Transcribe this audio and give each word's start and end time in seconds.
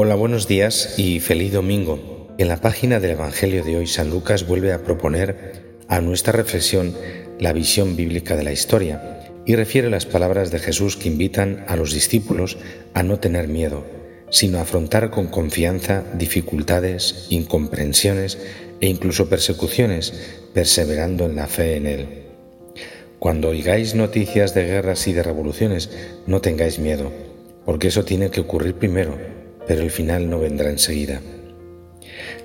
Hola, 0.00 0.14
buenos 0.14 0.46
días 0.46 0.96
y 0.96 1.18
feliz 1.18 1.52
domingo. 1.52 2.28
En 2.38 2.46
la 2.46 2.60
página 2.60 3.00
del 3.00 3.10
Evangelio 3.10 3.64
de 3.64 3.78
hoy, 3.78 3.88
San 3.88 4.10
Lucas 4.10 4.46
vuelve 4.46 4.72
a 4.72 4.84
proponer 4.84 5.74
a 5.88 6.00
nuestra 6.00 6.32
reflexión 6.32 6.94
la 7.40 7.52
visión 7.52 7.96
bíblica 7.96 8.36
de 8.36 8.44
la 8.44 8.52
historia 8.52 9.26
y 9.44 9.56
refiere 9.56 9.90
las 9.90 10.06
palabras 10.06 10.52
de 10.52 10.60
Jesús 10.60 10.96
que 10.96 11.08
invitan 11.08 11.64
a 11.66 11.74
los 11.74 11.92
discípulos 11.92 12.58
a 12.94 13.02
no 13.02 13.18
tener 13.18 13.48
miedo, 13.48 13.84
sino 14.30 14.58
a 14.58 14.60
afrontar 14.60 15.10
con 15.10 15.26
confianza 15.26 16.04
dificultades, 16.14 17.26
incomprensiones 17.28 18.38
e 18.80 18.86
incluso 18.86 19.28
persecuciones, 19.28 20.14
perseverando 20.54 21.24
en 21.24 21.34
la 21.34 21.48
fe 21.48 21.74
en 21.74 21.86
Él. 21.88 22.08
Cuando 23.18 23.48
oigáis 23.48 23.96
noticias 23.96 24.54
de 24.54 24.64
guerras 24.64 25.08
y 25.08 25.12
de 25.12 25.24
revoluciones, 25.24 25.90
no 26.28 26.40
tengáis 26.40 26.78
miedo, 26.78 27.10
porque 27.64 27.88
eso 27.88 28.04
tiene 28.04 28.30
que 28.30 28.42
ocurrir 28.42 28.74
primero 28.74 29.37
pero 29.68 29.82
el 29.82 29.92
final 29.92 30.28
no 30.28 30.40
vendrá 30.40 30.70
enseguida. 30.70 31.20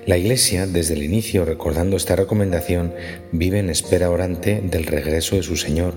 La 0.06 0.18
Iglesia, 0.18 0.66
desde 0.66 0.94
el 0.94 1.02
inicio, 1.02 1.46
recordando 1.46 1.96
esta 1.96 2.14
recomendación, 2.14 2.94
vive 3.32 3.58
en 3.58 3.70
espera 3.70 4.10
orante 4.10 4.60
del 4.62 4.84
regreso 4.84 5.36
de 5.36 5.42
su 5.42 5.56
Señor, 5.56 5.94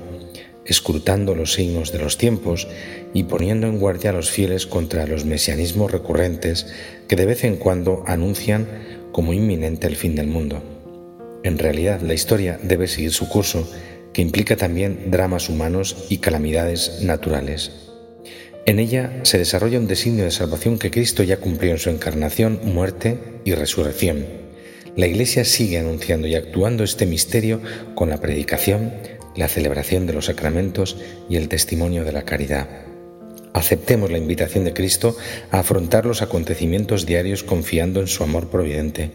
escrutando 0.66 1.36
los 1.36 1.54
signos 1.54 1.92
de 1.92 2.00
los 2.00 2.18
tiempos 2.18 2.68
y 3.14 3.24
poniendo 3.24 3.68
en 3.68 3.80
guardia 3.80 4.12
a 4.12 4.14
los 4.14 4.32
fieles 4.32 4.66
contra 4.66 5.06
los 5.08 5.26
mesianismos 5.26 5.92
recurrentes 5.92 6.68
que 7.08 7.16
de 7.16 7.26
vez 7.26 7.44
en 7.44 7.58
cuando 7.58 8.04
anuncian 8.08 8.68
como 9.12 9.34
inminente 9.34 9.88
el 9.88 9.96
fin 9.96 10.16
del 10.16 10.28
mundo. 10.28 10.64
En 11.44 11.58
realidad, 11.58 12.02
la 12.02 12.14
historia 12.14 12.60
debe 12.64 12.88
seguir 12.88 13.12
su 13.12 13.30
curso, 13.30 13.70
que 14.14 14.22
implica 14.22 14.56
también 14.56 15.12
dramas 15.12 15.50
humanos 15.50 16.06
y 16.10 16.18
calamidades 16.18 17.02
naturales. 17.02 17.87
En 18.68 18.80
ella 18.80 19.22
se 19.24 19.38
desarrolla 19.38 19.80
un 19.80 19.88
designio 19.88 20.26
de 20.26 20.32
salvación 20.32 20.78
que 20.78 20.92
Cristo 20.92 21.24
ya 21.24 21.38
cumplió 21.38 21.72
en 21.72 21.78
su 21.78 21.90
encarnación, 21.90 22.60
muerte 22.66 23.18
y 23.46 23.54
resurrección. 23.54 24.26
La 24.98 25.08
Iglesia 25.08 25.46
sigue 25.46 25.80
anunciando 25.80 26.28
y 26.28 26.36
actuando 26.36 26.84
este 26.84 27.06
misterio 27.06 27.62
con 27.96 28.10
la 28.10 28.20
predicación, 28.20 28.92
la 29.38 29.48
celebración 29.48 30.06
de 30.06 30.12
los 30.12 30.26
sacramentos 30.26 30.98
y 31.30 31.38
el 31.38 31.48
testimonio 31.48 32.04
de 32.04 32.12
la 32.12 32.24
caridad. 32.24 32.68
Aceptemos 33.54 34.12
la 34.12 34.18
invitación 34.18 34.66
de 34.66 34.74
Cristo 34.74 35.16
a 35.50 35.60
afrontar 35.60 36.06
los 36.06 36.22
acontecimientos 36.22 37.06
diarios 37.06 37.44
confiando 37.44 38.02
en 38.02 38.08
su 38.08 38.22
amor 38.22 38.50
providente. 38.50 39.12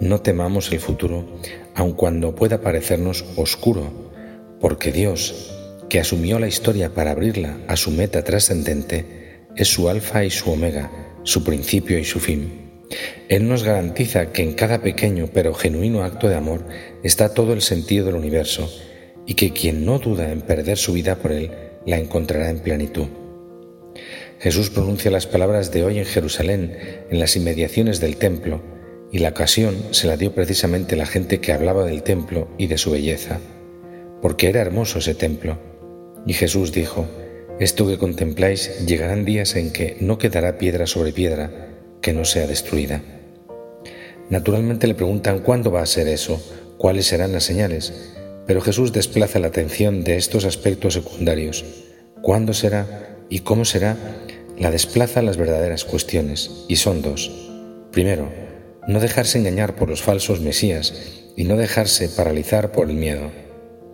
No 0.00 0.22
temamos 0.22 0.72
el 0.72 0.80
futuro, 0.80 1.38
aun 1.74 1.92
cuando 1.92 2.34
pueda 2.34 2.62
parecernos 2.62 3.26
oscuro, 3.36 3.92
porque 4.58 4.90
Dios, 4.90 5.55
que 5.88 6.00
asumió 6.00 6.38
la 6.38 6.48
historia 6.48 6.92
para 6.92 7.12
abrirla 7.12 7.58
a 7.68 7.76
su 7.76 7.90
meta 7.90 8.24
trascendente, 8.24 9.04
es 9.56 9.68
su 9.68 9.88
alfa 9.88 10.24
y 10.24 10.30
su 10.30 10.50
omega, 10.50 10.90
su 11.22 11.44
principio 11.44 11.98
y 11.98 12.04
su 12.04 12.20
fin. 12.20 12.66
Él 13.28 13.48
nos 13.48 13.64
garantiza 13.64 14.32
que 14.32 14.42
en 14.42 14.54
cada 14.54 14.80
pequeño 14.80 15.28
pero 15.32 15.54
genuino 15.54 16.04
acto 16.04 16.28
de 16.28 16.36
amor 16.36 16.64
está 17.02 17.34
todo 17.34 17.52
el 17.52 17.62
sentido 17.62 18.06
del 18.06 18.14
universo 18.14 18.70
y 19.26 19.34
que 19.34 19.52
quien 19.52 19.84
no 19.84 19.98
duda 19.98 20.30
en 20.30 20.40
perder 20.40 20.78
su 20.78 20.92
vida 20.92 21.16
por 21.16 21.32
Él 21.32 21.50
la 21.84 21.98
encontrará 21.98 22.50
en 22.50 22.60
plenitud. 22.60 23.06
Jesús 24.38 24.70
pronuncia 24.70 25.10
las 25.10 25.26
palabras 25.26 25.72
de 25.72 25.84
hoy 25.84 25.98
en 25.98 26.04
Jerusalén, 26.04 26.76
en 27.10 27.18
las 27.18 27.36
inmediaciones 27.36 28.00
del 28.00 28.16
templo, 28.16 28.62
y 29.10 29.18
la 29.18 29.30
ocasión 29.30 29.76
se 29.92 30.08
la 30.08 30.16
dio 30.16 30.34
precisamente 30.34 30.96
la 30.96 31.06
gente 31.06 31.40
que 31.40 31.52
hablaba 31.52 31.84
del 31.84 32.02
templo 32.02 32.48
y 32.58 32.66
de 32.66 32.76
su 32.76 32.90
belleza, 32.90 33.40
porque 34.20 34.48
era 34.48 34.60
hermoso 34.60 34.98
ese 34.98 35.14
templo 35.14 35.58
y 36.26 36.32
Jesús 36.32 36.72
dijo, 36.72 37.06
Esto 37.60 37.86
que 37.86 37.98
contempláis 37.98 38.84
llegarán 38.84 39.24
días 39.24 39.56
en 39.56 39.72
que 39.72 39.96
no 40.00 40.18
quedará 40.18 40.58
piedra 40.58 40.86
sobre 40.86 41.12
piedra 41.12 41.68
que 42.02 42.12
no 42.12 42.24
sea 42.24 42.46
destruida. 42.46 43.02
Naturalmente 44.28 44.86
le 44.86 44.94
preguntan 44.94 45.38
cuándo 45.38 45.70
va 45.70 45.82
a 45.82 45.86
ser 45.86 46.08
eso, 46.08 46.42
cuáles 46.78 47.06
serán 47.06 47.32
las 47.32 47.44
señales, 47.44 48.12
pero 48.46 48.60
Jesús 48.60 48.92
desplaza 48.92 49.38
la 49.38 49.48
atención 49.48 50.04
de 50.04 50.16
estos 50.16 50.44
aspectos 50.44 50.94
secundarios. 50.94 51.64
¿Cuándo 52.22 52.52
será 52.52 53.18
y 53.28 53.40
cómo 53.40 53.64
será? 53.64 53.96
La 54.58 54.70
desplaza 54.70 55.22
las 55.22 55.36
verdaderas 55.36 55.84
cuestiones, 55.84 56.64
y 56.68 56.76
son 56.76 57.02
dos. 57.02 57.30
Primero, 57.92 58.32
no 58.88 59.00
dejarse 59.00 59.38
engañar 59.38 59.76
por 59.76 59.88
los 59.88 60.02
falsos 60.02 60.40
mesías 60.40 60.94
y 61.36 61.44
no 61.44 61.56
dejarse 61.56 62.08
paralizar 62.08 62.72
por 62.72 62.88
el 62.88 62.96
miedo. 62.96 63.30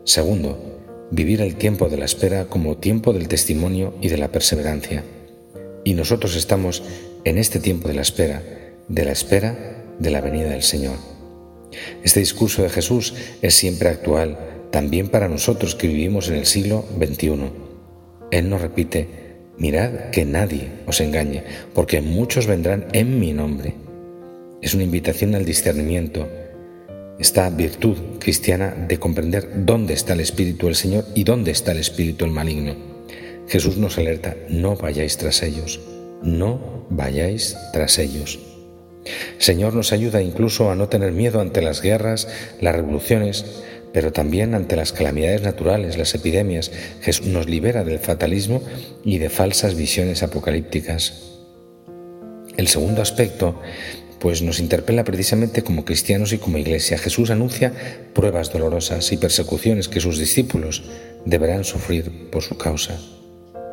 Segundo, 0.04 0.71
vivir 1.12 1.42
el 1.42 1.56
tiempo 1.56 1.90
de 1.90 1.98
la 1.98 2.06
espera 2.06 2.46
como 2.46 2.78
tiempo 2.78 3.12
del 3.12 3.28
testimonio 3.28 3.94
y 4.00 4.08
de 4.08 4.16
la 4.16 4.28
perseverancia. 4.28 5.04
Y 5.84 5.92
nosotros 5.92 6.36
estamos 6.36 6.82
en 7.24 7.36
este 7.36 7.60
tiempo 7.60 7.88
de 7.88 7.94
la 7.94 8.00
espera, 8.00 8.42
de 8.88 9.04
la 9.04 9.12
espera 9.12 9.84
de 9.98 10.10
la 10.10 10.22
venida 10.22 10.48
del 10.48 10.62
Señor. 10.62 10.96
Este 12.02 12.20
discurso 12.20 12.62
de 12.62 12.70
Jesús 12.70 13.12
es 13.42 13.54
siempre 13.54 13.90
actual, 13.90 14.38
también 14.70 15.08
para 15.08 15.28
nosotros 15.28 15.74
que 15.74 15.86
vivimos 15.86 16.28
en 16.28 16.36
el 16.36 16.46
siglo 16.46 16.82
XXI. 16.98 17.50
Él 18.30 18.48
nos 18.48 18.62
repite, 18.62 19.08
mirad 19.58 20.10
que 20.12 20.24
nadie 20.24 20.70
os 20.86 21.02
engañe, 21.02 21.44
porque 21.74 22.00
muchos 22.00 22.46
vendrán 22.46 22.86
en 22.92 23.20
mi 23.20 23.34
nombre. 23.34 23.74
Es 24.62 24.72
una 24.72 24.84
invitación 24.84 25.34
al 25.34 25.44
discernimiento, 25.44 26.26
esta 27.18 27.48
virtud 27.50 27.96
cristiana 28.18 28.74
de 28.88 28.98
comprender 28.98 29.64
dónde 29.64 29.94
está 29.94 30.14
el 30.14 30.20
Espíritu 30.20 30.66
del 30.66 30.74
Señor 30.74 31.04
y 31.14 31.24
dónde 31.24 31.50
está 31.50 31.72
el 31.72 31.78
Espíritu 31.78 32.24
del 32.24 32.34
maligno. 32.34 32.74
Jesús 33.48 33.76
nos 33.76 33.98
alerta, 33.98 34.36
no 34.48 34.76
vayáis 34.76 35.16
tras 35.18 35.42
ellos, 35.42 35.80
no 36.22 36.86
vayáis 36.90 37.56
tras 37.72 37.98
ellos. 37.98 38.38
Señor 39.38 39.74
nos 39.74 39.92
ayuda 39.92 40.22
incluso 40.22 40.70
a 40.70 40.76
no 40.76 40.88
tener 40.88 41.12
miedo 41.12 41.40
ante 41.40 41.60
las 41.60 41.82
guerras, 41.82 42.28
las 42.60 42.74
revoluciones, 42.74 43.44
pero 43.92 44.12
también 44.12 44.54
ante 44.54 44.76
las 44.76 44.92
calamidades 44.92 45.42
naturales, 45.42 45.98
las 45.98 46.14
epidemias. 46.14 46.70
Jesús 47.02 47.26
nos 47.26 47.48
libera 47.48 47.84
del 47.84 47.98
fatalismo 47.98 48.62
y 49.04 49.18
de 49.18 49.28
falsas 49.28 49.74
visiones 49.74 50.22
apocalípticas. 50.22 51.32
El 52.56 52.68
segundo 52.68 53.02
aspecto 53.02 53.60
pues 54.22 54.40
nos 54.40 54.60
interpela 54.60 55.02
precisamente 55.02 55.64
como 55.64 55.84
cristianos 55.84 56.32
y 56.32 56.38
como 56.38 56.56
iglesia. 56.56 56.96
Jesús 56.96 57.30
anuncia 57.30 57.72
pruebas 58.14 58.52
dolorosas 58.52 59.10
y 59.10 59.16
persecuciones 59.16 59.88
que 59.88 59.98
sus 59.98 60.16
discípulos 60.16 60.84
deberán 61.24 61.64
sufrir 61.64 62.30
por 62.30 62.44
su 62.44 62.56
causa. 62.56 63.00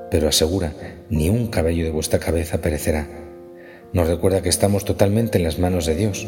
Pero 0.10 0.28
asegura, 0.28 0.74
ni 1.12 1.30
un 1.30 1.50
cabello 1.50 1.84
de 1.84 1.92
vuestra 1.92 2.18
cabeza 2.18 2.62
perecerá. 2.62 3.08
Nos 3.94 4.08
recuerda 4.08 4.42
que 4.42 4.50
estamos 4.50 4.86
totalmente 4.86 5.38
en 5.38 5.44
las 5.44 5.60
manos 5.60 5.86
de 5.86 5.96
Dios. 5.96 6.26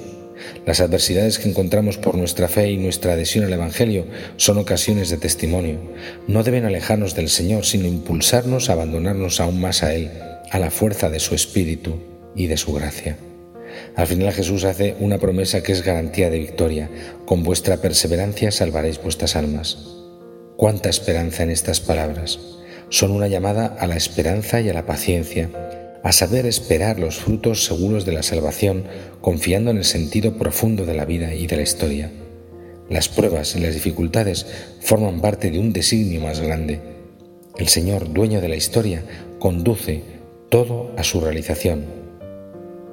Las 0.67 0.81
adversidades 0.81 1.39
que 1.39 1.49
encontramos 1.49 1.97
por 1.97 2.15
nuestra 2.15 2.47
fe 2.47 2.69
y 2.69 2.77
nuestra 2.77 3.13
adhesión 3.13 3.45
al 3.45 3.53
Evangelio 3.53 4.05
son 4.37 4.59
ocasiones 4.59 5.09
de 5.09 5.17
testimonio. 5.17 5.79
No 6.27 6.43
deben 6.43 6.65
alejarnos 6.65 7.15
del 7.15 7.29
Señor, 7.29 7.65
sino 7.65 7.87
impulsarnos 7.87 8.69
a 8.69 8.73
abandonarnos 8.73 9.39
aún 9.39 9.59
más 9.59 9.81
a 9.81 9.95
Él, 9.95 10.11
a 10.51 10.59
la 10.59 10.69
fuerza 10.69 11.09
de 11.09 11.19
su 11.19 11.33
Espíritu 11.33 11.99
y 12.35 12.45
de 12.45 12.57
su 12.57 12.71
gracia. 12.71 13.17
Al 13.95 14.07
final 14.07 14.31
Jesús 14.33 14.63
hace 14.63 14.95
una 14.99 15.17
promesa 15.17 15.61
que 15.63 15.71
es 15.71 15.83
garantía 15.83 16.29
de 16.29 16.39
victoria. 16.39 16.89
Con 17.25 17.43
vuestra 17.43 17.77
perseverancia 17.77 18.51
salvaréis 18.51 19.01
vuestras 19.01 19.35
almas. 19.35 19.77
Cuánta 20.57 20.89
esperanza 20.89 21.43
en 21.43 21.49
estas 21.49 21.81
palabras. 21.81 22.39
Son 22.89 23.11
una 23.11 23.27
llamada 23.27 23.67
a 23.79 23.87
la 23.87 23.95
esperanza 23.95 24.61
y 24.61 24.69
a 24.69 24.73
la 24.73 24.85
paciencia, 24.85 25.49
a 26.03 26.11
saber 26.11 26.45
esperar 26.45 26.99
los 26.99 27.17
frutos 27.17 27.65
seguros 27.65 28.05
de 28.05 28.11
la 28.11 28.23
salvación, 28.23 28.85
confiando 29.21 29.71
en 29.71 29.77
el 29.77 29.85
sentido 29.85 30.37
profundo 30.37 30.85
de 30.85 30.93
la 30.93 31.05
vida 31.05 31.33
y 31.33 31.47
de 31.47 31.55
la 31.57 31.61
historia. 31.61 32.11
Las 32.89 33.07
pruebas 33.07 33.55
y 33.55 33.59
las 33.59 33.73
dificultades 33.73 34.45
forman 34.81 35.21
parte 35.21 35.51
de 35.51 35.59
un 35.59 35.71
designio 35.71 36.21
más 36.21 36.41
grande. 36.41 36.81
El 37.57 37.67
Señor, 37.67 38.11
dueño 38.11 38.41
de 38.41 38.49
la 38.49 38.55
historia, 38.55 39.03
conduce 39.39 40.03
todo 40.49 40.91
a 40.97 41.03
su 41.03 41.21
realización 41.21 42.01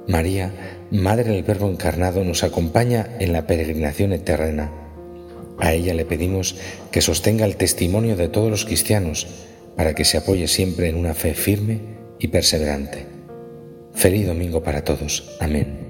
María, 0.08 0.77
Madre 0.90 1.32
del 1.32 1.42
Verbo 1.42 1.68
encarnado, 1.68 2.24
nos 2.24 2.44
acompaña 2.44 3.08
en 3.20 3.32
la 3.32 3.46
peregrinación 3.46 4.12
eterna. 4.14 4.72
A 5.58 5.72
ella 5.72 5.92
le 5.92 6.06
pedimos 6.06 6.56
que 6.90 7.02
sostenga 7.02 7.44
el 7.44 7.56
testimonio 7.56 8.16
de 8.16 8.28
todos 8.28 8.50
los 8.50 8.64
cristianos 8.64 9.26
para 9.76 9.94
que 9.94 10.04
se 10.04 10.16
apoye 10.16 10.48
siempre 10.48 10.88
en 10.88 10.96
una 10.96 11.14
fe 11.14 11.34
firme 11.34 11.80
y 12.18 12.28
perseverante. 12.28 13.06
Feliz 13.92 14.26
domingo 14.26 14.62
para 14.62 14.82
todos. 14.82 15.36
Amén. 15.40 15.87